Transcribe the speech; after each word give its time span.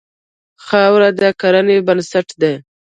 خاوره 0.65 1.09
د 1.19 1.21
کرنې 1.39 1.77
بنسټ 1.87 2.27
دی. 2.41 2.53